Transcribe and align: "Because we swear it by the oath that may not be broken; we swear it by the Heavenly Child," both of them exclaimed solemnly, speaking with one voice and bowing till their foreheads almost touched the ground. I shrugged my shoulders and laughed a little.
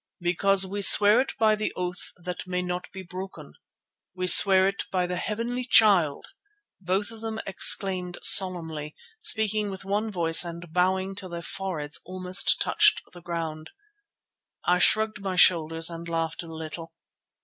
"Because 0.21 0.65
we 0.65 0.81
swear 0.81 1.19
it 1.21 1.33
by 1.37 1.53
the 1.55 1.71
oath 1.75 2.11
that 2.17 2.47
may 2.47 2.63
not 2.63 2.91
be 2.91 3.03
broken; 3.03 3.53
we 4.15 4.25
swear 4.25 4.67
it 4.67 4.81
by 4.91 5.05
the 5.05 5.17
Heavenly 5.17 5.63
Child," 5.63 6.25
both 6.79 7.11
of 7.11 7.21
them 7.21 7.39
exclaimed 7.45 8.17
solemnly, 8.23 8.95
speaking 9.19 9.69
with 9.69 9.85
one 9.85 10.11
voice 10.11 10.43
and 10.43 10.73
bowing 10.73 11.13
till 11.13 11.29
their 11.29 11.43
foreheads 11.43 12.01
almost 12.03 12.59
touched 12.59 13.03
the 13.13 13.21
ground. 13.21 13.69
I 14.65 14.79
shrugged 14.79 15.21
my 15.21 15.35
shoulders 15.35 15.87
and 15.87 16.09
laughed 16.09 16.41
a 16.41 16.51
little. 16.51 16.93